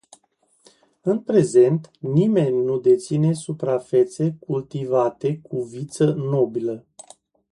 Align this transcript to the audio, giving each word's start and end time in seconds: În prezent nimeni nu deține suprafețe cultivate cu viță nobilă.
În 1.01 1.19
prezent 1.21 1.91
nimeni 1.99 2.63
nu 2.63 2.79
deține 2.79 3.33
suprafețe 3.33 4.35
cultivate 4.39 5.39
cu 5.41 5.61
viță 5.61 6.05
nobilă. 6.11 6.85